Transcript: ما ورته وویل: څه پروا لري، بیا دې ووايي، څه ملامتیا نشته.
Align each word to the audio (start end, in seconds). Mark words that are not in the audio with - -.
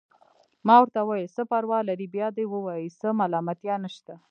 ما 0.67 0.75
ورته 0.81 0.99
وویل: 1.01 1.33
څه 1.35 1.41
پروا 1.51 1.79
لري، 1.89 2.07
بیا 2.15 2.27
دې 2.37 2.45
ووايي، 2.51 2.87
څه 2.99 3.07
ملامتیا 3.19 3.75
نشته. 3.85 4.13